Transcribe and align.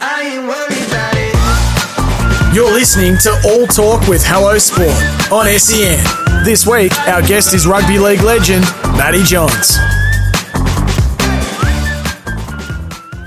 I 0.00 0.22
ain't 0.34 0.46
worried 0.46 0.86
about 0.88 1.14
it. 1.16 2.54
You're 2.54 2.72
listening 2.72 3.16
to 3.18 3.30
All 3.48 3.66
Talk 3.66 4.06
with 4.08 4.22
Hello 4.24 4.58
Sport 4.58 4.90
on 5.32 5.46
SEN. 5.58 6.02
This 6.44 6.66
week, 6.66 6.92
our 7.08 7.22
guest 7.22 7.54
is 7.54 7.66
rugby 7.66 7.98
league 7.98 8.20
legend 8.22 8.64
Matty 8.96 9.22
Johns. 9.24 9.76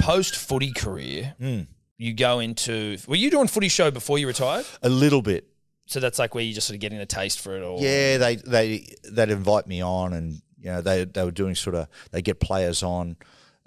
Post 0.02 0.36
footy 0.38 0.72
career, 0.72 1.36
Hmm. 1.40 1.62
you 1.98 2.14
go 2.14 2.40
into. 2.40 2.98
Were 3.08 3.16
you 3.18 3.30
doing 3.30 3.48
footy 3.48 3.68
show 3.68 3.92
before 3.92 4.18
you 4.20 4.28
retired? 4.28 4.66
A 4.82 4.90
little 4.90 5.22
bit. 5.22 5.48
So 5.88 6.00
that's 6.00 6.20
like 6.20 6.36
where 6.36 6.44
you're 6.44 6.54
just 6.56 6.68
sort 6.68 6.76
of 6.76 6.82
getting 6.82 7.00
a 7.00 7.06
taste 7.06 7.40
for 7.42 7.56
it 7.58 7.64
all. 7.64 7.80
Yeah, 7.82 8.18
they 8.18 8.36
they 8.36 8.94
they'd 9.10 9.30
invite 9.30 9.68
me 9.68 9.82
on, 9.82 10.14
and 10.14 10.42
you 10.60 10.70
know 10.72 10.82
they 10.82 11.04
they 11.06 11.24
were 11.24 11.32
doing 11.32 11.56
sort 11.56 11.76
of 11.76 11.88
they 12.12 12.22
get 12.22 12.40
players 12.40 12.84
on 12.84 13.18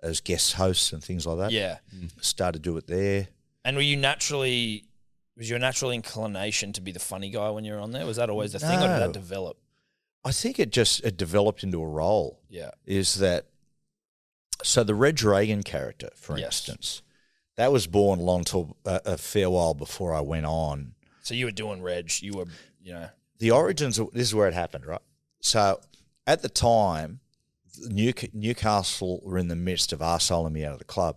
as 0.02 0.20
guest 0.20 0.54
hosts 0.54 0.92
and 0.92 1.02
things 1.02 1.26
like 1.26 1.38
that. 1.38 1.50
Yeah. 1.52 1.78
Mm. 1.94 2.10
started 2.22 2.62
to 2.62 2.70
do 2.70 2.76
it 2.76 2.86
there. 2.86 3.28
And 3.64 3.76
were 3.76 3.82
you 3.82 3.96
naturally? 3.96 4.84
Was 5.36 5.48
your 5.48 5.58
natural 5.58 5.90
inclination 5.90 6.72
to 6.74 6.80
be 6.82 6.92
the 6.92 6.98
funny 6.98 7.30
guy 7.30 7.48
when 7.50 7.64
you 7.64 7.72
were 7.72 7.78
on 7.78 7.92
there? 7.92 8.04
Was 8.06 8.16
that 8.18 8.28
always 8.30 8.52
the 8.52 8.58
thing, 8.58 8.78
or 8.78 8.82
did 8.82 8.88
No. 8.88 8.98
that 9.00 9.12
develop? 9.12 9.56
I 10.24 10.32
think 10.32 10.58
it 10.58 10.70
just 10.70 11.02
it 11.04 11.16
developed 11.16 11.62
into 11.62 11.80
a 11.82 11.86
role. 11.88 12.40
Yeah. 12.48 12.70
is 12.84 13.14
that 13.16 13.46
so 14.62 14.84
the 14.84 14.94
Reg 14.94 15.22
Reagan 15.22 15.62
character, 15.62 16.10
for 16.14 16.36
Yes. 16.38 16.46
instance, 16.68 17.02
that 17.56 17.72
was 17.72 17.86
born 17.86 18.20
long 18.20 18.44
to 18.44 18.74
a, 18.84 18.88
uh, 18.90 19.00
a 19.06 19.16
fair 19.18 19.48
while 19.48 19.72
before 19.74 20.14
I 20.14 20.20
went 20.20 20.44
on. 20.46 20.94
So 21.22 21.32
you 21.34 21.46
were 21.46 21.50
doing 21.52 21.80
Reg. 21.82 22.12
You 22.20 22.32
were, 22.34 22.46
you 22.82 22.92
know. 22.92 23.08
the 23.38 23.50
origins 23.52 23.98
of 23.98 24.10
this 24.12 24.28
is 24.28 24.34
where 24.34 24.48
it 24.48 24.54
happened, 24.54 24.84
right? 24.84 25.00
So 25.40 25.80
at 26.26 26.42
the 26.42 26.50
time, 26.50 27.20
New, 27.88 28.12
Newcastle 28.32 29.20
were 29.24 29.38
in 29.38 29.48
the 29.48 29.56
midst 29.56 29.92
of 29.92 30.00
arseholing 30.00 30.52
me 30.52 30.64
out 30.64 30.72
of 30.72 30.78
the 30.78 30.84
club, 30.84 31.16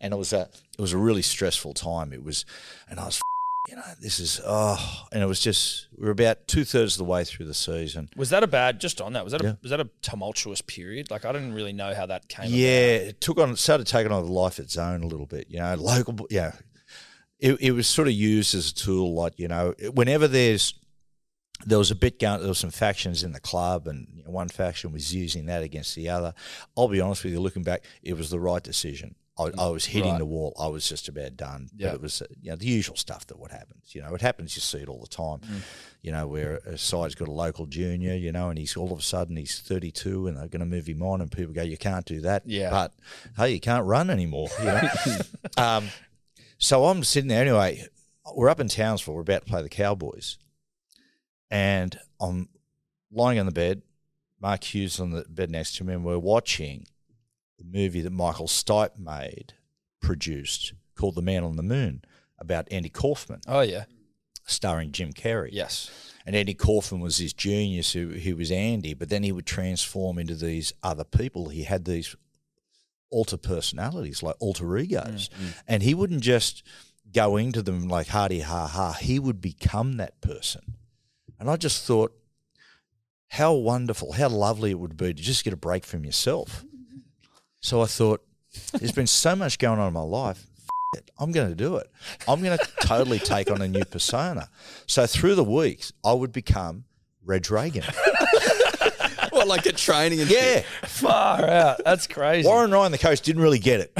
and 0.00 0.12
it 0.12 0.16
was 0.16 0.32
a 0.32 0.42
it 0.42 0.80
was 0.80 0.92
a 0.92 0.98
really 0.98 1.22
stressful 1.22 1.74
time. 1.74 2.12
It 2.12 2.22
was, 2.22 2.44
and 2.88 2.98
I 2.98 3.06
was, 3.06 3.20
you 3.68 3.76
know, 3.76 3.82
this 4.00 4.18
is 4.18 4.40
oh, 4.44 5.06
and 5.12 5.22
it 5.22 5.26
was 5.26 5.40
just 5.40 5.88
we 5.96 6.06
were 6.06 6.12
about 6.12 6.46
two 6.48 6.64
thirds 6.64 6.94
of 6.94 6.98
the 6.98 7.10
way 7.10 7.24
through 7.24 7.46
the 7.46 7.54
season. 7.54 8.08
Was 8.16 8.30
that 8.30 8.42
a 8.42 8.46
bad? 8.46 8.80
Just 8.80 9.00
on 9.00 9.12
that, 9.14 9.24
was 9.24 9.32
that 9.32 9.44
a 9.44 9.58
was 9.62 9.70
that 9.70 9.80
a 9.80 9.88
tumultuous 10.02 10.60
period? 10.60 11.10
Like 11.10 11.24
I 11.24 11.32
didn't 11.32 11.54
really 11.54 11.72
know 11.72 11.94
how 11.94 12.06
that 12.06 12.28
came. 12.28 12.46
Yeah, 12.48 12.68
about. 12.68 13.08
it 13.08 13.20
took 13.20 13.38
on 13.38 13.56
started 13.56 13.86
taking 13.86 14.12
on 14.12 14.24
the 14.24 14.32
life 14.32 14.58
of 14.58 14.66
its 14.66 14.76
own 14.76 15.02
a 15.02 15.06
little 15.06 15.26
bit. 15.26 15.46
You 15.48 15.58
know, 15.58 15.74
local. 15.74 16.26
Yeah, 16.30 16.52
it 17.38 17.58
it 17.60 17.72
was 17.72 17.86
sort 17.86 18.08
of 18.08 18.14
used 18.14 18.54
as 18.54 18.70
a 18.70 18.74
tool. 18.74 19.14
Like 19.14 19.38
you 19.38 19.48
know, 19.48 19.74
whenever 19.92 20.28
there's 20.28 20.74
there 21.66 21.78
was 21.78 21.90
a 21.90 21.96
bit 21.96 22.18
going. 22.18 22.40
There 22.40 22.48
were 22.48 22.54
some 22.54 22.70
factions 22.70 23.22
in 23.22 23.32
the 23.32 23.40
club, 23.40 23.86
and 23.88 24.06
you 24.14 24.22
know, 24.24 24.30
one 24.30 24.48
faction 24.48 24.92
was 24.92 25.14
using 25.14 25.46
that 25.46 25.62
against 25.62 25.94
the 25.94 26.08
other. 26.08 26.34
I'll 26.76 26.88
be 26.88 27.00
honest 27.00 27.24
with 27.24 27.32
you. 27.32 27.40
Looking 27.40 27.62
back, 27.64 27.82
it 28.02 28.16
was 28.16 28.30
the 28.30 28.40
right 28.40 28.62
decision. 28.62 29.14
I, 29.40 29.52
I 29.56 29.68
was 29.68 29.84
hitting 29.84 30.10
Right. 30.10 30.18
the 30.18 30.26
wall. 30.26 30.52
I 30.58 30.66
was 30.66 30.88
just 30.88 31.08
about 31.08 31.36
done. 31.36 31.68
Yeah. 31.76 31.88
But 31.90 31.94
it 31.94 32.02
was 32.02 32.22
you 32.42 32.50
know 32.50 32.56
the 32.56 32.66
usual 32.66 32.96
stuff 32.96 33.26
that 33.28 33.38
what 33.38 33.50
happens. 33.52 33.94
You 33.94 34.02
know, 34.02 34.14
it 34.14 34.20
happens. 34.20 34.56
You 34.56 34.60
see 34.62 34.78
it 34.78 34.88
all 34.88 35.00
the 35.00 35.06
time. 35.06 35.38
Mm. 35.40 35.60
You 36.02 36.12
know, 36.12 36.26
where 36.26 36.56
a 36.66 36.76
side's 36.78 37.14
got 37.14 37.28
a 37.28 37.32
local 37.32 37.66
junior. 37.66 38.14
You 38.14 38.32
know, 38.32 38.50
and 38.50 38.58
he's 38.58 38.76
all 38.76 38.92
of 38.92 38.98
a 38.98 39.02
sudden 39.02 39.36
he's 39.36 39.60
32, 39.60 40.26
and 40.28 40.36
they're 40.36 40.48
going 40.48 40.60
to 40.60 40.66
move 40.66 40.88
him 40.88 41.02
on, 41.02 41.20
and 41.20 41.30
people 41.30 41.52
go, 41.54 41.62
"You 41.62 41.76
can't 41.76 42.04
do 42.04 42.20
that." 42.22 42.42
Yeah. 42.46 42.70
But 42.70 42.94
hey, 43.36 43.52
you 43.52 43.60
can't 43.60 43.84
run 43.84 44.10
anymore. 44.10 44.48
You 44.60 44.64
know. 44.66 44.88
um, 45.56 45.88
so 46.58 46.86
I'm 46.86 47.04
sitting 47.04 47.28
there 47.28 47.42
anyway. 47.42 47.86
We're 48.34 48.48
up 48.48 48.60
in 48.60 48.68
Townsville. 48.68 49.14
We're 49.14 49.20
about 49.22 49.44
to 49.46 49.50
play 49.50 49.62
the 49.62 49.68
Cowboys, 49.68 50.36
and 51.50 51.98
I'm 52.20 52.48
lying 53.10 53.38
on 53.38 53.46
the 53.46 53.52
bed. 53.52 53.82
Mark 54.40 54.62
Hughes 54.62 55.00
on 55.00 55.10
the 55.10 55.24
bed 55.28 55.50
next 55.50 55.76
to 55.76 55.84
me, 55.84 55.94
and 55.94 56.04
we're 56.04 56.18
watching 56.18 56.86
the 57.58 57.64
movie 57.64 58.00
that 58.02 58.10
Michael 58.12 58.46
Stipe 58.46 58.98
made, 58.98 59.54
produced, 60.00 60.74
called 60.94 61.16
The 61.16 61.22
Man 61.22 61.42
on 61.42 61.56
the 61.56 61.62
Moon, 61.62 62.02
about 62.38 62.68
Andy 62.70 62.88
Kaufman, 62.88 63.40
Oh 63.48 63.62
yeah. 63.62 63.84
starring 64.46 64.92
Jim 64.92 65.12
Carrey. 65.12 65.50
Yes. 65.52 65.90
And 66.24 66.36
Andy 66.36 66.54
Kaufman 66.54 67.00
was 67.00 67.18
this 67.18 67.32
genius 67.32 67.92
who, 67.92 68.10
who 68.10 68.36
was 68.36 68.52
Andy, 68.52 68.94
but 68.94 69.08
then 69.08 69.22
he 69.24 69.32
would 69.32 69.46
transform 69.46 70.18
into 70.18 70.34
these 70.34 70.72
other 70.82 71.04
people. 71.04 71.48
He 71.48 71.64
had 71.64 71.84
these 71.84 72.14
alter 73.10 73.38
personalities, 73.38 74.22
like 74.22 74.36
alter 74.38 74.76
egos. 74.76 75.30
Mm, 75.30 75.46
mm. 75.46 75.62
And 75.66 75.82
he 75.82 75.94
wouldn't 75.94 76.20
just 76.20 76.62
go 77.12 77.36
into 77.36 77.62
them 77.62 77.88
like 77.88 78.08
hardy 78.08 78.40
ha 78.40 78.66
ha. 78.66 78.92
He 78.92 79.18
would 79.18 79.40
become 79.40 79.96
that 79.96 80.20
person. 80.20 80.74
And 81.40 81.48
I 81.50 81.56
just 81.56 81.84
thought, 81.84 82.12
how 83.28 83.52
wonderful, 83.52 84.12
how 84.12 84.28
lovely 84.28 84.70
it 84.70 84.78
would 84.78 84.96
be 84.96 85.12
to 85.14 85.22
just 85.22 85.44
get 85.44 85.52
a 85.52 85.56
break 85.56 85.84
from 85.84 86.04
yourself. 86.04 86.64
So 87.60 87.82
I 87.82 87.86
thought, 87.86 88.22
there's 88.72 88.92
been 88.92 89.06
so 89.06 89.36
much 89.36 89.58
going 89.58 89.78
on 89.78 89.88
in 89.88 89.92
my 89.92 90.00
life. 90.00 90.46
F- 90.94 90.98
it, 91.00 91.10
I'm 91.18 91.32
going 91.32 91.48
to 91.50 91.54
do 91.54 91.76
it. 91.76 91.88
I'm 92.26 92.42
going 92.42 92.56
to 92.58 92.66
totally 92.80 93.18
take 93.18 93.50
on 93.50 93.60
a 93.60 93.68
new 93.68 93.84
persona. 93.84 94.48
So 94.86 95.06
through 95.06 95.34
the 95.34 95.44
weeks, 95.44 95.92
I 96.04 96.12
would 96.14 96.32
become 96.32 96.84
Reg 97.24 97.50
Reagan. 97.50 97.84
What, 99.30 99.46
like 99.46 99.66
at 99.68 99.76
training 99.76 100.20
and 100.20 100.28
Yeah. 100.30 100.62
Far 100.82 101.44
out. 101.48 101.82
That's 101.84 102.08
crazy. 102.08 102.48
Warren 102.48 102.72
Ryan, 102.72 102.90
the 102.90 102.98
coach, 102.98 103.20
didn't 103.20 103.40
really 103.42 103.60
get 103.60 103.78
it. 103.80 103.92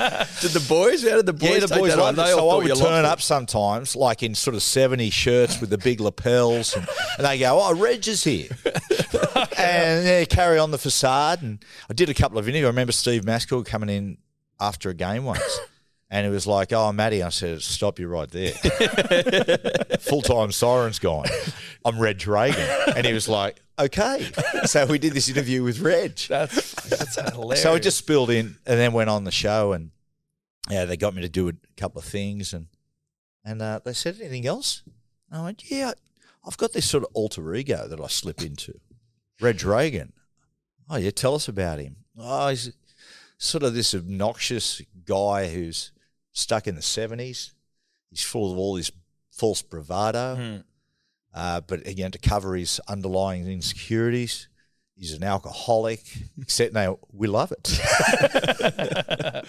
Did 0.40 0.52
the 0.52 0.64
boys? 0.68 1.02
How 1.02 1.16
did 1.16 1.26
the 1.26 1.32
boys 1.32 1.50
yeah, 1.50 1.66
the 1.66 1.74
boys 1.74 1.96
loved 1.96 2.18
it. 2.18 2.22
They 2.22 2.30
So 2.30 2.48
I 2.48 2.56
would 2.56 2.76
turn 2.76 3.04
up 3.04 3.20
sometimes, 3.20 3.94
like 3.94 4.22
in 4.22 4.34
sort 4.34 4.54
of 4.54 4.62
70 4.62 5.10
shirts 5.10 5.60
with 5.60 5.70
the 5.70 5.78
big 5.78 6.00
lapels, 6.00 6.74
and, 6.74 6.88
and 7.18 7.26
they 7.26 7.38
go, 7.38 7.58
Oh, 7.60 7.74
Reg 7.74 8.06
is 8.08 8.24
here. 8.24 8.48
and 9.58 10.06
yeah, 10.06 10.24
carry 10.24 10.58
on 10.58 10.70
the 10.70 10.78
facade. 10.78 11.42
And 11.42 11.62
I 11.90 11.94
did 11.94 12.08
a 12.08 12.14
couple 12.14 12.38
of 12.38 12.48
interviews. 12.48 12.64
I 12.64 12.68
remember 12.68 12.92
Steve 12.92 13.24
Maskell 13.24 13.62
coming 13.62 13.88
in 13.88 14.18
after 14.58 14.90
a 14.90 14.94
game 14.94 15.24
once. 15.24 15.60
And 16.10 16.26
it 16.26 16.30
was 16.30 16.46
like, 16.46 16.72
oh, 16.72 16.92
Matty. 16.92 17.22
I 17.22 17.28
said, 17.28 17.62
stop 17.62 18.00
you 18.00 18.08
right 18.08 18.28
there. 18.28 18.52
Full 20.00 20.22
time 20.22 20.50
siren's 20.50 20.98
gone. 20.98 21.26
I'm 21.84 22.00
Reg 22.00 22.26
Reagan. 22.26 22.68
And 22.96 23.06
he 23.06 23.12
was 23.12 23.28
like, 23.28 23.60
okay. 23.78 24.28
So 24.64 24.86
we 24.86 24.98
did 24.98 25.12
this 25.12 25.28
interview 25.28 25.62
with 25.62 25.78
Reg. 25.80 26.16
That's 26.28 26.72
that's 26.88 27.14
hilarious. 27.32 27.62
So 27.62 27.74
it 27.74 27.80
just 27.80 27.98
spilled 27.98 28.30
in 28.30 28.56
and 28.66 28.78
then 28.78 28.92
went 28.92 29.08
on 29.08 29.22
the 29.22 29.30
show 29.30 29.72
and 29.72 29.92
yeah, 30.68 30.84
they 30.84 30.96
got 30.96 31.14
me 31.14 31.22
to 31.22 31.28
do 31.28 31.48
a 31.48 31.52
couple 31.76 32.00
of 32.00 32.04
things 32.04 32.52
and 32.52 32.66
and 33.44 33.62
uh, 33.62 33.80
they 33.84 33.92
said 33.92 34.16
anything 34.20 34.46
else? 34.46 34.82
And 35.30 35.40
I 35.40 35.44
went, 35.44 35.70
yeah, 35.70 35.92
I've 36.44 36.58
got 36.58 36.72
this 36.72 36.88
sort 36.88 37.04
of 37.04 37.10
alter 37.14 37.54
ego 37.54 37.86
that 37.88 38.00
I 38.00 38.06
slip 38.08 38.42
into. 38.42 38.80
Reg 39.40 39.62
Reagan. 39.62 40.12
Oh 40.88 40.96
yeah, 40.96 41.10
tell 41.10 41.36
us 41.36 41.48
about 41.48 41.78
him. 41.78 41.96
Oh, 42.18 42.48
he's 42.48 42.72
sort 43.38 43.62
of 43.62 43.74
this 43.74 43.94
obnoxious 43.94 44.82
guy 45.06 45.48
who's 45.48 45.92
stuck 46.32 46.66
in 46.66 46.74
the 46.74 46.82
seventies. 46.82 47.52
He's 48.10 48.22
full 48.24 48.52
of 48.52 48.58
all 48.58 48.74
this 48.74 48.90
false 49.30 49.62
bravado. 49.62 50.36
Hmm. 50.36 50.56
Uh, 51.32 51.60
but 51.60 51.86
again, 51.86 52.10
to 52.10 52.18
cover 52.18 52.56
his 52.56 52.80
underlying 52.88 53.46
insecurities, 53.46 54.48
he's 54.96 55.12
an 55.12 55.22
alcoholic. 55.22 56.02
Except 56.42 56.72
now 56.74 56.98
we 57.12 57.28
love 57.28 57.52
it. 57.52 57.62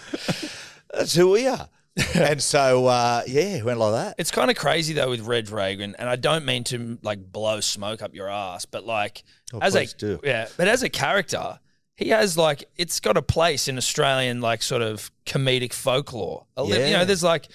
That's 0.93 1.15
who 1.15 1.31
we 1.31 1.47
are. 1.47 1.69
and 2.15 2.41
so, 2.41 2.85
uh, 2.85 3.21
yeah, 3.27 3.57
it 3.57 3.65
went 3.65 3.79
like 3.79 3.93
that. 3.93 4.15
It's 4.17 4.31
kind 4.31 4.49
of 4.49 4.55
crazy 4.57 4.93
though 4.93 5.09
with 5.09 5.21
Reg 5.21 5.49
Reagan, 5.49 5.95
and 5.99 6.07
I 6.07 6.15
don't 6.15 6.45
mean 6.45 6.63
to 6.65 6.97
like 7.01 7.31
blow 7.31 7.59
smoke 7.59 8.01
up 8.01 8.13
your 8.15 8.29
ass, 8.29 8.65
but 8.65 8.85
like 8.85 9.23
Oh, 9.53 9.59
as 9.59 9.75
a 9.75 9.85
do. 9.87 10.19
yeah, 10.23 10.47
but 10.55 10.67
as 10.69 10.83
a 10.83 10.89
character, 10.89 11.59
he 12.01 12.09
has 12.09 12.37
like 12.37 12.65
it's 12.77 12.99
got 12.99 13.17
a 13.17 13.21
place 13.21 13.67
in 13.67 13.77
Australian 13.77 14.41
like 14.41 14.61
sort 14.61 14.81
of 14.81 15.11
comedic 15.25 15.73
folklore. 15.73 16.45
A 16.57 16.63
li- 16.63 16.87
You 16.87 16.93
know, 16.97 17.05
there's 17.05 17.23
like 17.23 17.47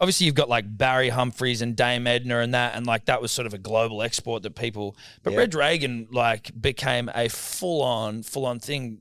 obviously 0.00 0.26
you've 0.26 0.34
got 0.34 0.48
like 0.48 0.64
Barry 0.76 1.08
Humphries 1.10 1.62
and 1.62 1.76
Dame 1.76 2.06
Edna 2.06 2.38
and 2.40 2.54
that, 2.54 2.74
and 2.74 2.86
like 2.86 3.04
that 3.06 3.22
was 3.22 3.30
sort 3.30 3.46
of 3.46 3.54
a 3.54 3.58
global 3.58 4.02
export 4.02 4.42
that 4.42 4.54
people. 4.56 4.96
But 5.22 5.32
Yeah. 5.32 5.38
Reg 5.40 5.54
Reagan 5.54 6.08
like 6.10 6.50
became 6.60 7.10
a 7.14 7.28
full 7.28 7.82
on 7.82 8.22
full 8.22 8.46
on 8.46 8.58
thing. 8.60 9.00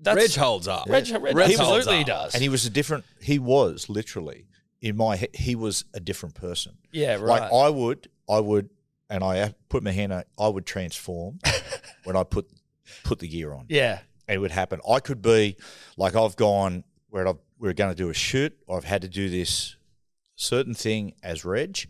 That's 0.00 0.16
Reg 0.16 0.34
holds 0.34 0.68
up. 0.68 0.86
Reg, 0.88 1.08
Reg 1.08 1.34
Reg 1.34 1.50
absolutely 1.52 2.00
up. 2.00 2.06
does. 2.06 2.34
And 2.34 2.42
he 2.42 2.48
was 2.50 2.66
a 2.66 2.70
different, 2.70 3.04
he 3.20 3.38
was 3.38 3.88
literally, 3.88 4.46
in 4.82 4.94
my 4.96 5.16
head, 5.16 5.30
he 5.32 5.54
was 5.54 5.84
a 5.94 6.00
different 6.00 6.34
person. 6.34 6.76
yeah, 6.92 7.12
right. 7.14 7.22
Like 7.40 7.52
I 7.52 7.70
would, 7.70 8.08
I 8.28 8.40
would, 8.40 8.68
and 9.08 9.24
I 9.24 9.54
put 9.70 9.82
my 9.82 9.92
hand 9.92 10.12
out, 10.12 10.26
I 10.38 10.48
would 10.48 10.66
transform 10.66 11.38
when 12.04 12.14
I 12.14 12.24
put 12.24 12.46
put 13.04 13.20
the 13.20 13.28
gear 13.28 13.54
on. 13.54 13.64
yeah, 13.70 14.00
it 14.28 14.38
would 14.38 14.50
happen. 14.50 14.80
I 14.88 15.00
could 15.00 15.22
be 15.22 15.56
like 15.96 16.14
I've 16.16 16.36
gone 16.36 16.84
where 17.10 17.26
I've 17.28 17.38
we're 17.58 17.72
going 17.72 17.90
to 17.90 17.96
do 17.96 18.10
a 18.10 18.14
shoot, 18.14 18.54
or 18.66 18.76
I've 18.76 18.84
had 18.84 19.00
to 19.02 19.08
do 19.08 19.30
this 19.30 19.76
certain 20.34 20.74
thing 20.74 21.14
as 21.22 21.44
Reg, 21.44 21.88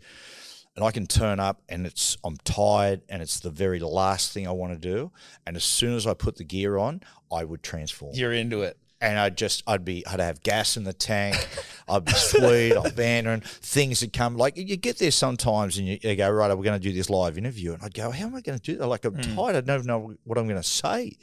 and 0.75 0.85
I 0.85 0.91
can 0.91 1.05
turn 1.07 1.39
up 1.41 1.61
and 1.67 1.85
it's 1.85 2.15
I'm 2.23 2.37
tired 2.45 3.01
and 3.09 3.21
it's 3.21 3.39
the 3.41 3.49
very 3.49 3.79
last 3.79 4.31
thing 4.31 4.47
I 4.47 4.51
want 4.51 4.73
to 4.73 4.79
do, 4.79 5.11
and 5.45 5.57
as 5.57 5.63
soon 5.65 5.95
as 5.95 6.07
I 6.07 6.13
put 6.13 6.37
the 6.37 6.45
gear 6.45 6.77
on, 6.77 7.01
I 7.31 7.43
would 7.43 7.63
transform 7.63 8.13
You're 8.15 8.31
into 8.31 8.61
it. 8.61 8.77
and 9.01 9.19
I'd 9.19 9.35
just 9.37 9.61
I'd 9.67 9.83
be 9.83 10.07
I'd 10.07 10.21
have 10.21 10.41
gas 10.41 10.77
in 10.77 10.85
the 10.85 10.93
tank, 10.93 11.35
I'd 11.89 12.05
be 12.05 12.13
sweet, 12.13 12.77
I'd 12.77 12.95
bantering, 12.95 13.41
things 13.41 13.99
would 14.01 14.13
come 14.13 14.37
like 14.37 14.55
you 14.55 14.77
get 14.77 14.97
there 14.99 15.11
sometimes 15.11 15.77
and 15.77 15.85
you, 15.85 15.97
you 16.01 16.15
go 16.15 16.29
right, 16.29 16.55
we're 16.57 16.63
going 16.63 16.79
to 16.79 16.87
do 16.89 16.93
this 16.93 17.09
live 17.09 17.37
interview, 17.37 17.73
and 17.73 17.83
I'd 17.83 17.93
go, 17.93 18.09
how 18.09 18.27
am 18.27 18.35
I 18.35 18.41
going 18.41 18.57
to 18.57 18.63
do 18.71 18.77
that? 18.77 18.87
Like 18.87 19.03
I'm 19.03 19.15
Hmm. 19.15 19.35
tired, 19.35 19.55
I 19.57 19.61
don't 19.61 19.85
know 19.85 20.13
what 20.23 20.37
I'm 20.37 20.47
going 20.47 20.61
to 20.61 20.67
say. 20.67 21.17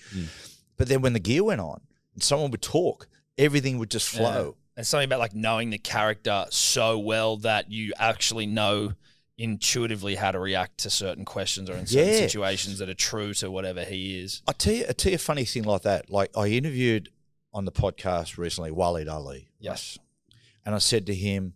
But 0.77 0.89
then 0.89 1.03
when 1.03 1.13
the 1.13 1.21
gear 1.21 1.45
went 1.45 1.61
on 1.61 1.81
and 2.15 2.23
someone 2.23 2.51
would 2.51 2.63
talk, 2.63 3.07
everything 3.39 3.79
would 3.79 3.91
just 3.91 4.09
flow. 4.09 4.57
It's 4.77 4.89
something 4.89 5.05
about 5.07 5.21
like 5.21 5.35
knowing 5.35 5.71
the 5.71 5.79
character 5.79 6.47
so 6.51 6.99
well 6.99 7.37
that 7.39 7.71
you 7.71 7.93
actually 7.99 8.47
know 8.47 8.95
intuitively 9.39 10.15
how 10.15 10.31
to 10.31 10.39
react 10.39 10.79
to 10.79 10.91
certain 10.91 11.25
questions 11.25 11.69
or 11.69 11.75
in 11.75 11.87
certain 11.87 12.09
Yeah. 12.09 12.19
situations 12.21 12.79
that 12.79 12.89
are 12.89 12.95
true 12.95 13.35
to 13.35 13.51
whatever 13.51 13.85
he 13.85 14.19
is. 14.21 14.43
I 14.49 14.53
tell 14.53 14.73
you, 14.75 14.85
I 14.89 14.93
tell 14.93 15.11
you 15.11 15.17
a 15.17 15.19
funny 15.19 15.45
thing 15.45 15.65
like 15.65 15.83
that. 15.83 16.11
Like 16.11 16.37
I 16.37 16.49
interviewed 16.49 17.11
on 17.53 17.65
the 17.65 17.73
podcast 17.73 18.37
recently 18.39 18.71
Waleed 18.71 19.09
Aly, 19.09 19.49
Yes. 19.61 19.99
and 20.65 20.75
I 20.75 20.79
said 20.79 21.07
to 21.07 21.15
him, 21.15 21.55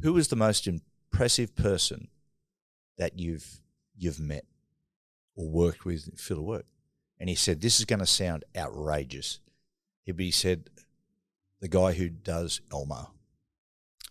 "Who 0.00 0.16
is 0.18 0.28
the 0.28 0.36
most 0.36 0.66
impressive 0.68 1.54
person 1.56 2.08
that 2.96 3.18
you've 3.18 3.60
you've 3.96 4.20
met 4.20 4.44
or 5.36 5.48
worked 5.48 5.84
with 5.84 6.06
in 6.08 6.16
field 6.16 6.40
of 6.40 6.44
work?" 6.46 6.66
And 7.18 7.28
he 7.28 7.34
said, 7.34 7.60
"This 7.60 7.78
is 7.78 7.84
going 7.84 8.00
to 8.00 8.06
sound 8.06 8.44
outrageous." 8.56 9.40
He, 10.04 10.30
said, 10.30 10.70
"The 11.60 11.68
guy 11.68 11.92
who 11.92 12.08
does 12.08 12.60
Elmo," 12.70 13.10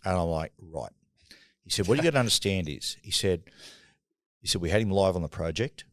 and 0.04 0.18
I'm 0.18 0.28
like, 0.28 0.54
"Right." 0.60 0.92
He 1.64 1.70
said, 1.70 1.88
"What 1.88 1.98
you 1.98 2.04
got 2.04 2.12
to 2.12 2.20
understand 2.20 2.68
is," 2.68 2.98
he 3.02 3.12
said, 3.12 3.44
"He 4.42 4.48
said 4.48 4.62
we 4.62 4.70
had 4.70 4.82
him 4.82 4.92
live 4.92 5.16
on 5.16 5.22
the 5.22 5.28
project." 5.28 5.86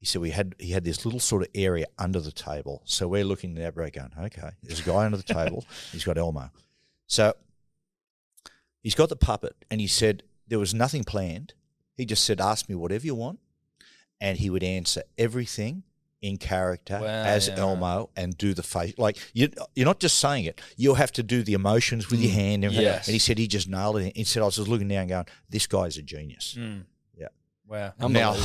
He 0.00 0.06
said 0.06 0.22
we 0.22 0.30
had 0.30 0.54
he 0.58 0.70
had 0.70 0.84
this 0.84 1.04
little 1.04 1.20
sort 1.20 1.42
of 1.42 1.48
area 1.54 1.86
under 1.98 2.20
the 2.20 2.32
table. 2.32 2.82
So 2.86 3.06
we're 3.06 3.24
looking 3.24 3.58
at 3.58 3.74
that 3.74 3.92
going, 3.92 4.10
okay, 4.18 4.50
there's 4.62 4.80
a 4.80 4.84
guy 4.84 5.04
under 5.04 5.18
the 5.18 5.22
table. 5.22 5.66
He's 5.92 6.04
got 6.04 6.16
Elmo. 6.16 6.50
So 7.06 7.34
he's 8.82 8.94
got 8.94 9.10
the 9.10 9.16
puppet, 9.16 9.54
and 9.70 9.80
he 9.80 9.86
said 9.86 10.22
there 10.48 10.58
was 10.58 10.72
nothing 10.72 11.04
planned. 11.04 11.52
He 11.94 12.06
just 12.06 12.24
said, 12.24 12.40
"Ask 12.40 12.66
me 12.68 12.74
whatever 12.74 13.04
you 13.04 13.14
want," 13.14 13.40
and 14.20 14.38
he 14.38 14.48
would 14.48 14.62
answer 14.62 15.02
everything 15.18 15.82
in 16.22 16.36
character 16.36 16.98
Wow, 17.00 17.06
as 17.06 17.48
yeah, 17.48 17.56
Elmo 17.56 18.10
and 18.16 18.36
do 18.36 18.54
the 18.54 18.62
face. 18.62 18.94
Like 18.98 19.16
you, 19.32 19.48
you're 19.74 19.86
not 19.86 20.00
just 20.00 20.18
saying 20.18 20.44
it; 20.44 20.60
you'll 20.76 20.96
have 20.96 21.12
to 21.12 21.22
do 21.22 21.42
the 21.42 21.54
emotions 21.54 22.10
with 22.10 22.20
your 22.20 22.32
hand. 22.32 22.64
And. 22.64 22.74
Yes. 22.74 23.06
and 23.08 23.12
he 23.12 23.18
said 23.18 23.38
he 23.38 23.46
just 23.48 23.68
nailed 23.68 23.96
it. 23.98 24.16
He 24.16 24.24
said 24.24 24.42
I 24.42 24.46
was 24.46 24.56
just 24.56 24.68
looking 24.68 24.88
down, 24.88 25.08
going, 25.08 25.26
"This 25.48 25.66
guy's 25.66 25.96
a 25.96 26.02
genius." 26.02 26.56
Mm. 26.58 26.84
Yeah. 27.16 27.28
Wow. 27.66 27.92
Now, 28.08 28.36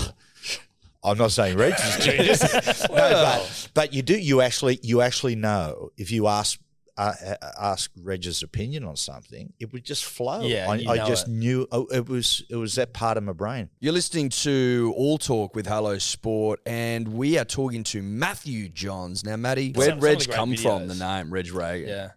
I'm 1.03 1.17
not 1.17 1.31
saying 1.31 1.57
Reg 1.57 1.73
is 1.73 2.05
genius, 2.05 2.41
no, 2.89 2.95
but, 2.95 3.69
but 3.73 3.93
you 3.93 4.01
do. 4.01 4.17
You 4.17 4.41
actually, 4.41 4.79
you 4.81 5.01
actually 5.01 5.35
know 5.35 5.91
if 5.97 6.11
you 6.11 6.27
ask 6.27 6.59
uh, 6.97 7.13
uh, 7.41 7.51
ask 7.59 7.91
Reg's 8.01 8.41
opinion 8.41 8.83
on 8.85 8.95
something, 8.95 9.51
it 9.59 9.73
would 9.73 9.83
just 9.83 10.05
flow. 10.05 10.41
Yeah, 10.41 10.69
I, 10.69 10.75
I 10.87 10.97
just 11.07 11.27
it. 11.27 11.31
knew 11.31 11.67
oh, 11.71 11.85
it 11.87 12.07
was 12.07 12.43
it 12.49 12.55
was 12.55 12.75
that 12.75 12.93
part 12.93 13.17
of 13.17 13.23
my 13.23 13.33
brain. 13.33 13.69
You're 13.79 13.91
listening 13.93 14.29
to 14.29 14.93
All 14.95 15.17
Talk 15.17 15.55
with 15.55 15.67
Hello 15.67 15.97
Sport, 15.97 16.61
and 16.65 17.09
we 17.09 17.37
are 17.37 17.43
talking 17.45 17.83
to 17.85 18.01
Matthew 18.01 18.69
Johns. 18.69 19.23
Now, 19.25 19.35
Matty, 19.35 19.71
where'd 19.73 19.89
some 19.89 19.97
of 19.97 20.01
the 20.01 20.07
Reg 20.07 20.17
great 20.19 20.29
come 20.35 20.55
from? 20.55 20.87
The 20.87 20.95
name 20.95 21.31
Reg 21.33 21.51
Reagan. 21.51 21.89
Yeah. 21.89 22.09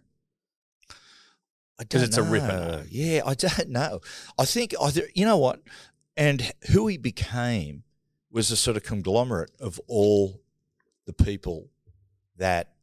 I 1.79 1.83
'Cause 1.85 2.01
don't 2.01 2.09
it's 2.09 2.17
a 2.17 2.23
ripper 2.23 2.85
Yeah, 2.89 3.21
I 3.25 3.33
don't 3.35 3.69
know. 3.79 4.01
I 4.37 4.45
think 4.45 4.75
I, 4.81 4.91
th- 4.91 5.11
you 5.15 5.25
know 5.25 5.37
what, 5.37 5.61
and 6.17 6.51
who 6.71 6.87
he 6.87 6.97
became 6.97 7.83
was 8.31 8.51
a 8.51 8.55
sort 8.57 8.75
of 8.77 8.83
conglomerate 8.83 9.51
of 9.59 9.79
all 9.87 10.41
the 11.05 11.13
people 11.13 11.69
that 12.37 12.73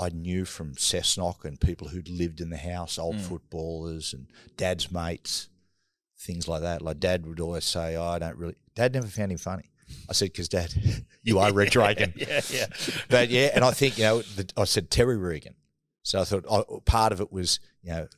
I 0.00 0.08
knew 0.08 0.44
from 0.44 0.74
Cessnock 0.76 1.44
and 1.44 1.60
people 1.60 1.88
who'd 1.88 2.08
lived 2.08 2.40
in 2.40 2.50
the 2.50 2.56
house, 2.56 2.98
old 2.98 3.16
Hmm. 3.16 3.22
footballers 3.22 4.12
and 4.14 4.26
dad's 4.56 4.90
mates, 4.90 5.48
things 6.18 6.48
like 6.48 6.62
that. 6.62 6.80
Like 6.82 7.00
dad 7.00 7.26
would 7.26 7.40
always 7.40 7.64
say, 7.64 7.96
oh, 7.96 8.04
I 8.04 8.18
don't 8.18 8.36
really, 8.36 8.56
dad 8.74 8.94
never 8.94 9.06
found 9.08 9.32
him 9.32 9.38
funny. 9.38 9.70
I 10.08 10.12
said, 10.12 10.26
because 10.32 10.48
dad, 10.48 10.72
you 11.22 11.38
are 11.38 11.52
Reg 11.60 11.74
Reagan. 11.76 12.12
Yeah, 12.16 12.40
yeah. 12.50 12.66
But 13.08 13.28
yeah, 13.28 13.50
and 13.54 13.64
I 13.64 13.72
think, 13.72 13.98
you 13.98 14.04
know, 14.04 14.22
the, 14.22 14.50
I 14.56 14.64
said 14.64 14.90
Terry 14.90 15.16
Regan. 15.18 15.54
So 16.02 16.20
I 16.20 16.24
thought 16.24 16.44
oh, 16.48 16.80
part 16.86 17.12
of 17.12 17.20
it 17.20 17.30
was, 17.32 17.60
you 17.82 17.90
know, 17.90 18.08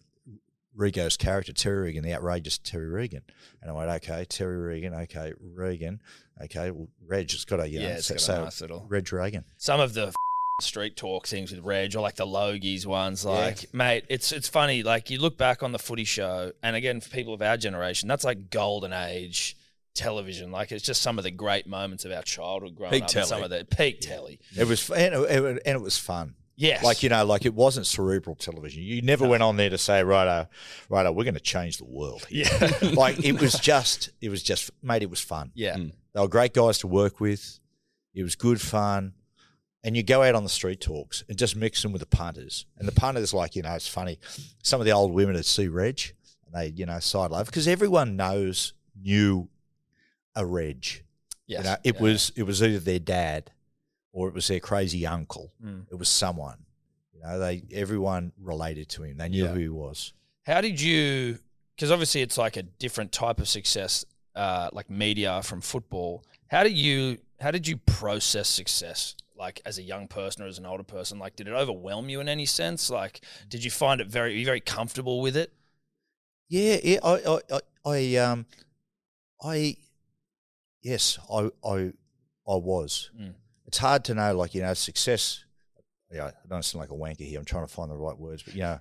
Rigo's 0.75 1.17
character, 1.17 1.53
Terry 1.53 1.83
Regan, 1.83 2.03
the 2.05 2.15
outrageous 2.15 2.59
Terry 2.59 2.89
Regan. 2.89 3.23
And 3.61 3.71
I 3.71 3.75
went, 3.75 3.91
okay, 3.91 4.25
Terry 4.25 4.57
Regan, 4.57 4.95
okay, 4.95 5.33
Regan, 5.39 6.01
okay, 6.45 6.71
well, 6.71 6.89
Reg, 7.07 7.33
it's 7.33 7.45
got 7.45 7.61
a, 7.61 7.69
you 7.69 7.81
know, 7.81 7.89
Yeah, 7.89 7.95
it's 7.97 8.07
so, 8.07 8.15
got 8.17 8.29
a 8.41 8.45
nice 8.45 8.61
little- 8.61 8.87
Reg 8.89 9.13
Regan. 9.13 9.45
Some 9.59 9.81
of 9.81 9.93
the 9.95 10.13
street 10.63 10.97
talk 10.97 11.27
things 11.27 11.51
with 11.53 11.65
Reg 11.65 11.95
or 11.97 12.01
like 12.01 12.17
the 12.17 12.27
Logies 12.27 12.87
ones, 12.87 13.25
like 13.25 13.73
mate, 13.75 14.05
it's 14.09 14.33
it's 14.33 14.49
funny. 14.49 14.83
Like 14.83 15.11
you 15.11 15.19
look 15.19 15.37
back 15.37 15.63
on 15.63 15.73
the 15.73 15.79
footy 15.79 16.05
show, 16.05 16.53
and 16.63 16.75
again 16.77 17.01
for 17.01 17.11
people 17.11 17.35
of 17.35 17.43
our 17.43 17.57
generation, 17.57 18.09
that's 18.09 18.25
like 18.25 18.51
golden 18.51 18.93
age 18.93 19.57
television. 19.95 20.51
Like 20.51 20.73
it's 20.73 20.85
just 20.85 21.03
some 21.03 21.19
of 21.19 21.25
the 21.25 21.31
great 21.31 21.67
moments 21.67 22.05
of 22.05 22.13
our 22.13 22.23
childhood 22.23 22.75
growing 22.77 22.93
Peak 22.93 23.03
up. 23.05 23.17
and 23.17 23.27
Some 23.27 23.41
telly. 23.43 23.61
of 23.61 23.69
the 23.69 23.77
peak 23.77 24.01
telly. 24.01 24.41
It 24.57 24.67
was, 24.67 24.89
and 24.91 25.15
it, 25.15 25.63
and 25.67 25.77
it 25.77 25.83
was 25.83 25.99
fun. 25.99 26.35
Yes. 26.55 26.85
Like, 26.85 27.03
you 27.03 27.09
know, 27.09 27.25
like 27.25 27.45
it 27.47 27.55
wasn't 27.55 27.87
cerebral 27.87 28.37
television. 28.37 28.83
You 28.83 29.03
never 29.03 29.27
went 29.27 29.43
on 29.43 29.57
there 29.57 29.71
to 29.71 29.79
say, 29.79 30.05
righto, 30.05 30.49
righto, 30.89 31.11
we're 31.11 31.25
going 31.25 31.35
to 31.35 31.41
change 31.41 31.79
the 31.79 31.87
world. 31.87 32.25
here." 32.27 32.45
Yeah. 32.51 32.91
like 32.95 33.25
it 33.25 33.41
was 33.41 33.55
just, 33.55 34.11
it 34.21 34.29
was 34.29 34.43
just, 34.43 34.71
mate, 34.83 35.03
it 35.03 35.11
was 35.11 35.21
fun. 35.21 35.51
yeah. 35.55 35.77
They 35.77 36.21
were 36.21 36.29
great 36.29 36.53
guys 36.53 36.79
to 36.81 36.87
work 36.87 37.21
with. 37.21 37.59
It 38.15 38.23
was 38.23 38.37
good 38.37 38.61
fun. 38.61 39.15
And 39.85 39.97
you 39.97 40.03
go 40.05 40.23
out 40.23 40.35
on 40.37 40.45
the 40.45 40.49
street 40.49 40.81
talks 40.81 41.25
and 41.29 41.37
just 41.37 41.57
mix 41.57 41.83
them 41.83 41.91
with 41.93 42.01
the 42.01 42.07
punters. 42.07 42.67
And 42.79 42.87
the 42.87 42.93
punters, 42.93 43.35
like, 43.35 43.57
you 43.57 43.63
know, 43.63 43.73
it's 43.75 43.89
funny. 43.89 44.19
Some 44.63 44.81
of 44.81 44.85
the 44.87 44.93
old 44.93 45.13
women 45.13 45.35
would 45.35 45.45
see 45.45 45.67
Reg 45.67 46.01
and 46.47 46.55
they, 46.55 46.69
you 46.77 46.87
know, 46.87 47.01
side 47.01 47.33
love 47.33 47.47
because 47.47 47.67
everyone 47.67 48.15
knows, 48.17 48.75
knew 49.01 49.49
a 50.37 50.47
Reg. 50.47 50.87
Yes. 51.49 51.59
You 51.59 51.71
know, 51.71 51.77
it 51.83 51.95
Yeah. 51.97 52.01
was 52.03 52.33
it 52.37 52.45
was 52.45 52.63
either 52.63 52.79
their 52.79 53.01
dad 53.01 53.51
or 54.13 54.29
it 54.29 54.35
was 54.35 54.47
their 54.47 54.61
crazy 54.61 55.05
uncle. 55.07 55.53
Mm. 55.63 55.87
It 55.91 55.97
was 55.97 56.09
someone. 56.09 56.65
You 57.13 57.21
know, 57.21 57.39
they 57.41 57.65
everyone 57.73 58.33
related 58.41 58.89
to 58.91 59.03
him. 59.03 59.17
They 59.19 59.29
knew 59.29 59.45
Yeah. 59.45 59.53
who 59.53 59.59
he 59.59 59.69
was. 59.69 60.13
How 60.47 60.61
did 60.61 60.81
you? 60.81 61.39
Because 61.75 61.91
obviously 61.91 62.21
it's 62.23 62.39
like 62.39 62.57
a 62.57 62.63
different 62.63 63.11
type 63.11 63.41
of 63.41 63.49
success, 63.49 64.05
uh, 64.35 64.71
like 64.73 64.91
media 64.91 65.43
from 65.43 65.61
football. 65.61 66.25
How 66.49 66.63
did 66.63 66.73
you? 66.77 67.19
How 67.41 67.51
did 67.51 67.67
you 67.67 67.77
process 67.77 68.49
success? 68.49 69.17
Like 69.37 69.61
as 69.67 69.79
a 69.79 69.83
young 69.83 70.07
person 70.07 70.45
or 70.45 70.47
as 70.47 70.59
an 70.59 70.67
older 70.67 70.85
person, 70.85 71.19
like 71.19 71.35
did 71.35 71.49
it 71.49 71.55
overwhelm 71.55 72.09
you 72.09 72.21
in 72.21 72.29
any 72.29 72.47
sense? 72.47 72.91
Like, 72.91 73.21
did 73.49 73.65
you 73.65 73.71
find 73.71 74.01
it 74.01 74.07
very? 74.07 74.39
You 74.39 74.45
very 74.45 74.61
comfortable 74.61 75.21
with 75.21 75.37
it? 75.37 75.53
Yeah, 76.49 76.79
yeah. 76.85 76.99
I, 77.03 77.15
I, 77.15 77.39
I, 77.51 77.61
I 77.85 78.17
um, 78.17 78.47
I, 79.43 79.77
yes, 80.83 81.19
I, 81.31 81.51
I, 81.65 81.93
I 82.47 82.57
was. 82.57 83.11
Mm. 83.19 83.35
It's 83.67 83.79
hard 83.79 84.05
to 84.05 84.15
know, 84.15 84.37
like 84.37 84.55
you 84.55 84.63
know, 84.63 84.75
success. 84.75 85.45
Yeah, 86.11 86.27
I 86.27 86.33
don't 86.49 86.65
sound 86.65 86.81
like 86.81 86.91
a 86.91 86.95
wanker 86.95 87.27
here. 87.27 87.39
I'm 87.39 87.45
trying 87.45 87.67
to 87.67 87.73
find 87.73 87.91
the 87.91 87.97
right 87.97 88.17
words, 88.17 88.43
but 88.43 88.55
you 88.55 88.61
know, 88.61 88.79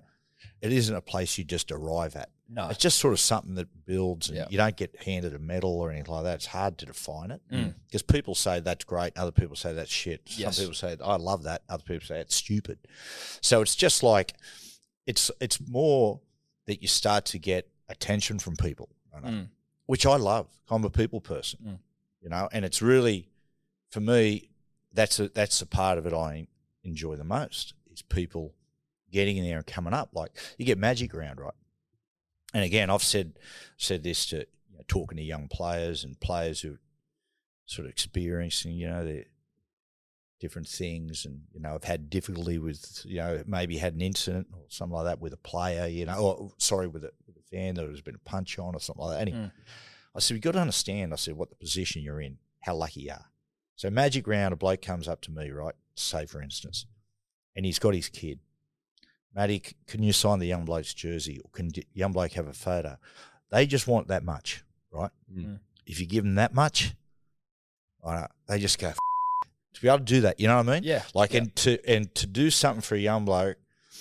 it 0.61 0.71
isn't 0.71 0.95
a 0.95 1.01
place 1.01 1.37
you 1.37 1.43
just 1.43 1.71
arrive 1.71 2.15
at. 2.15 2.29
No. 2.53 2.67
It's 2.67 2.79
just 2.79 2.99
sort 2.99 3.13
of 3.13 3.19
something 3.21 3.55
that 3.55 3.85
builds, 3.85 4.27
and 4.27 4.37
Yeah. 4.37 4.47
you 4.49 4.57
don't 4.57 4.75
get 4.75 5.01
handed 5.03 5.33
a 5.33 5.39
medal 5.39 5.71
or 5.71 5.89
anything 5.89 6.13
like 6.13 6.23
that. 6.25 6.35
It's 6.35 6.47
hard 6.47 6.77
to 6.79 6.85
define 6.85 7.31
it 7.31 7.41
Mm. 7.49 7.75
because 7.85 8.01
people 8.01 8.35
say 8.35 8.59
that's 8.59 8.83
great, 8.83 9.17
other 9.17 9.31
people 9.31 9.55
say 9.55 9.73
that's 9.73 9.89
shit. 9.91 10.27
Some 10.27 10.41
Yes. 10.41 10.59
people 10.59 10.73
say 10.73 10.97
I 11.01 11.15
love 11.15 11.43
that, 11.43 11.63
other 11.69 11.83
people 11.83 12.05
say 12.05 12.19
it's 12.19 12.35
stupid. 12.35 12.79
So 13.39 13.61
it's 13.61 13.75
just 13.75 14.03
like 14.03 14.33
it's 15.07 15.31
it's 15.39 15.59
more 15.61 16.19
that 16.65 16.81
you 16.81 16.87
start 16.87 17.25
to 17.27 17.39
get 17.39 17.69
attention 17.87 18.37
from 18.39 18.55
people, 18.57 18.89
I 19.15 19.19
know, 19.21 19.27
Mm. 19.29 19.49
which 19.85 20.05
I 20.05 20.17
love. 20.17 20.47
I'm 20.69 20.83
a 20.83 20.89
people 20.89 21.21
person, 21.21 21.59
Mm. 21.65 21.79
you 22.21 22.29
know, 22.29 22.49
and 22.51 22.65
it's 22.65 22.81
really 22.81 23.29
for 23.89 24.01
me 24.01 24.49
that's 24.93 25.19
a, 25.21 25.29
that's 25.29 25.59
the 25.59 25.65
part 25.65 25.97
of 25.97 26.05
it 26.05 26.13
I 26.13 26.47
enjoy 26.83 27.15
the 27.15 27.23
most 27.23 27.73
is 27.89 28.01
people 28.01 28.53
getting 29.09 29.37
in 29.37 29.45
there 29.45 29.57
and 29.57 29.65
coming 29.67 29.93
up. 29.93 30.09
Like 30.13 30.31
you 30.57 30.65
get 30.65 30.77
Magic 30.77 31.13
Round, 31.13 31.39
right? 31.39 31.53
And 32.53 32.63
again, 32.63 32.89
I've 32.89 33.03
said 33.03 33.33
said 33.77 34.03
this 34.03 34.25
to 34.27 34.37
you 34.37 34.77
know, 34.77 34.83
talking 34.87 35.17
to 35.17 35.23
young 35.23 35.47
players 35.47 36.03
and 36.03 36.19
players 36.19 36.61
who 36.61 36.73
are 36.73 36.79
sort 37.65 37.85
of 37.85 37.91
experiencing, 37.91 38.73
you 38.73 38.87
know, 38.89 39.05
their 39.05 39.25
different 40.39 40.67
things, 40.67 41.25
and 41.25 41.41
you 41.53 41.59
know, 41.59 41.71
have 41.71 41.83
had 41.83 42.09
difficulty 42.09 42.57
with, 42.57 43.03
you 43.05 43.17
know, 43.17 43.43
maybe 43.45 43.77
had 43.77 43.93
an 43.93 44.01
incident 44.01 44.47
or 44.53 44.63
something 44.69 44.95
like 44.95 45.05
that 45.05 45.21
with 45.21 45.33
a 45.33 45.37
player, 45.37 45.87
you 45.87 46.05
know, 46.05 46.17
or 46.17 46.51
sorry, 46.57 46.87
with 46.87 47.03
a, 47.03 47.11
with 47.27 47.37
a 47.37 47.55
fan 47.55 47.75
that 47.75 47.87
has 47.87 48.01
been 48.01 48.15
a 48.15 48.29
punch 48.29 48.57
on 48.59 48.75
or 48.75 48.79
something 48.79 49.05
like 49.05 49.15
that. 49.17 49.21
Anyway, 49.21 49.37
Mm. 49.37 49.51
I 50.13 50.19
said, 50.19 50.33
you've 50.33 50.43
got 50.43 50.53
to 50.53 50.59
understand. 50.59 51.13
I 51.13 51.15
said, 51.15 51.35
what 51.35 51.51
the 51.51 51.55
position 51.55 52.01
you're 52.01 52.19
in, 52.19 52.37
how 52.59 52.75
lucky 52.75 53.01
you 53.01 53.11
are. 53.11 53.27
So 53.77 53.89
Magic 53.89 54.27
Round, 54.27 54.51
a 54.51 54.57
bloke 54.57 54.81
comes 54.81 55.07
up 55.07 55.21
to 55.21 55.31
me, 55.31 55.51
right? 55.51 55.75
Say, 55.95 56.25
for 56.25 56.41
instance, 56.41 56.85
and 57.55 57.65
he's 57.65 57.79
got 57.79 57.93
his 57.93 58.09
kid, 58.09 58.39
Matty, 59.33 59.63
can 59.87 60.03
you 60.03 60.11
sign 60.13 60.39
the 60.39 60.47
young 60.47 60.65
bloke's 60.65 60.93
jersey 60.93 61.39
or 61.39 61.49
can 61.51 61.69
the 61.69 61.85
young 61.93 62.11
bloke 62.11 62.33
have 62.33 62.47
a 62.47 62.53
photo? 62.53 62.97
They 63.49 63.65
just 63.65 63.87
want 63.87 64.07
that 64.09 64.23
much, 64.23 64.63
right? 64.91 65.11
Mm. 65.33 65.59
If 65.85 65.99
you 65.99 66.05
give 66.05 66.23
them 66.23 66.35
that 66.35 66.53
much, 66.53 66.93
I 68.03 68.19
don't- 68.21 68.31
they 68.47 68.59
just 68.59 68.77
go, 68.79 68.89
"F- 68.89 68.97
to 69.73 69.81
be 69.81 69.87
able 69.87 69.99
to 69.99 70.03
do 70.03 70.21
that, 70.21 70.39
you 70.39 70.47
know 70.47 70.57
what 70.57 70.67
I 70.69 70.73
mean? 70.73 70.83
Yeah, 70.83 71.03
Like, 71.13 71.31
yeah. 71.33 71.39
and 71.41 71.55
to 71.57 71.89
and 71.89 72.13
to 72.15 72.27
do 72.27 72.49
something 72.51 72.81
for 72.81 72.95
a 72.95 72.99
young 72.99 73.23
bloke, 73.25 73.57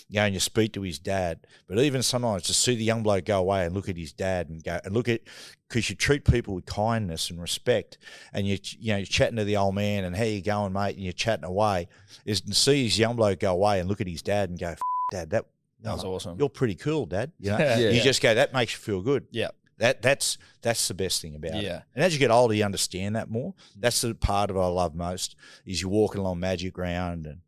you 0.09 0.17
know, 0.17 0.25
and 0.25 0.35
you 0.35 0.41
speak 0.41 0.73
to 0.73 0.83
his 0.83 0.99
dad, 0.99 1.47
but 1.69 1.79
even 1.79 2.03
sometimes 2.03 2.43
to 2.45 2.55
see 2.55 2.75
the 2.75 2.83
young 2.85 3.03
bloke 3.05 3.25
go 3.27 3.39
away 3.39 3.65
and 3.67 3.75
look 3.75 3.89
at 3.89 3.97
his 3.97 4.13
dad 4.13 4.49
and 4.49 4.65
go 4.65 4.81
and 4.85 4.93
look 4.95 5.09
at 5.09 5.21
because 5.69 5.89
you 5.89 5.95
treat 5.95 6.25
people 6.25 6.55
with 6.55 6.67
kindness 6.67 7.31
and 7.31 7.41
respect, 7.41 7.99
and 8.33 8.47
you 8.49 8.59
you 8.79 8.93
know 8.93 8.97
you're 8.99 9.07
chatting 9.07 9.37
to 9.37 9.45
the 9.45 9.57
old 9.57 9.75
man 9.77 10.05
and 10.05 10.17
how 10.17 10.25
you 10.25 10.41
going, 10.43 10.73
mate, 10.73 10.97
and 10.97 11.05
you're 11.05 11.13
chatting 11.13 11.45
away, 11.45 11.87
is 12.25 12.41
to 12.41 12.55
see 12.55 12.83
his 12.85 12.99
young 12.99 13.15
bloke 13.15 13.39
go 13.41 13.53
away 13.53 13.79
and 13.79 13.89
look 13.89 14.01
at 14.01 14.09
his 14.09 14.23
dad 14.23 14.49
and 14.51 14.59
go, 14.59 14.71
"F- 14.71 14.81
dad, 15.11 15.31
that 15.31 15.47
That 15.81 15.93
was 15.95 16.05
oh, 16.05 16.15
awesome. 16.15 16.39
You're 16.39 16.49
pretty 16.49 16.75
cool, 16.75 17.07
dad. 17.07 17.33
You 17.39 17.51
know, 17.51 17.59
Yeah. 17.59 17.91
you 17.91 18.01
just 18.03 18.23
go. 18.23 18.35
That 18.35 18.53
makes 18.53 18.73
you 18.73 18.79
feel 18.79 19.01
good. 19.01 19.27
Yeah. 19.31 19.49
That 19.79 20.03
that's 20.03 20.37
that's 20.61 20.89
the 20.89 20.95
best 20.95 21.23
thing 21.23 21.35
about 21.35 21.55
it. 21.55 21.63
Yeah. 21.63 21.83
And 21.95 22.05
as 22.05 22.13
you 22.13 22.19
get 22.19 22.31
older, 22.31 22.53
you 22.53 22.65
understand 22.65 23.17
that 23.17 23.31
more. 23.31 23.53
Mm. 23.53 23.81
That's 23.81 24.01
the 24.03 24.15
part 24.15 24.51
of 24.51 24.59
I 24.59 24.67
love 24.67 24.95
most. 24.95 25.37
Is 25.65 25.81
you're 25.81 25.91
walking 25.91 26.21
along 26.21 26.39
Magic 26.39 26.77
Round 26.77 27.27
and 27.27 27.41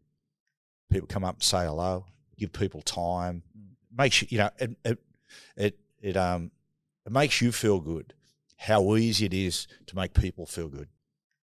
people 0.90 1.06
come 1.06 1.24
up 1.24 1.36
and 1.36 1.42
say 1.42 1.66
hello, 1.66 2.06
give 2.38 2.52
people 2.52 2.80
time, 2.80 3.42
mm. 3.56 3.74
makes 3.96 4.22
you 4.22 4.28
you 4.30 4.38
know 4.38 4.50
it 4.58 4.76
it 4.82 4.98
it, 5.56 5.78
it 6.00 6.16
um 6.16 6.50
it 7.04 7.12
makes 7.12 7.42
you 7.42 7.52
feel 7.52 7.80
good. 7.80 8.14
How 8.56 8.96
easy 8.96 9.26
it 9.26 9.34
is 9.34 9.66
to 9.88 9.96
make 9.96 10.14
people 10.14 10.46
feel 10.46 10.68
good. 10.68 10.88